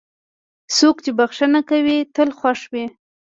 څوک 0.75 0.95
چې 1.03 1.11
بښنه 1.19 1.61
کوي، 1.69 1.97
تل 2.15 2.29
خوښ 2.37 2.61
وي. 2.71 2.85